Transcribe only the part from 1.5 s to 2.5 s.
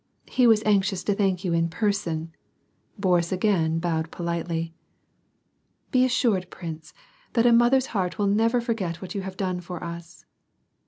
in person,"